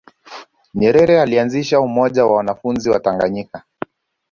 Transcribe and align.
nyerere 0.73 1.21
alianzisha 1.21 1.79
umoja 1.79 2.25
wa 2.25 2.35
wanafunzi 2.35 2.89
wa 2.89 2.99
tanganyika 2.99 3.63